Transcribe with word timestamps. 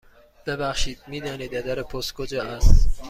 ببخشید، 0.45 1.01
می 1.07 1.19
دانید 1.21 1.55
اداره 1.55 1.83
پست 1.83 2.13
کجا 2.13 2.43
است؟ 2.43 2.89